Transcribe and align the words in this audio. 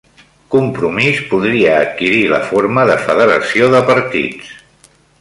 Compromís 0.53 1.19
podria 1.33 1.75
adquirir 1.83 2.23
la 2.33 2.41
forma 2.49 2.89
de 2.93 2.99
federació 3.07 3.71
de 3.77 3.87
partits 3.95 4.53